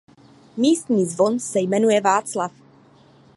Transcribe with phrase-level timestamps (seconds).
[0.57, 2.51] Místní zvon se jmenuje "Václav".